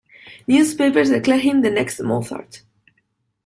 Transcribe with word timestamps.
Newspapers 0.47 1.11
declared 1.11 1.41
him 1.41 1.61
the 1.61 1.69
next 1.69 1.99
Mozart. 1.99 2.63